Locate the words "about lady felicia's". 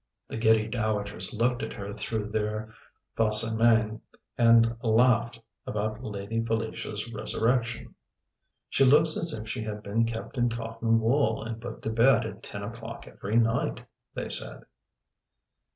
5.67-7.13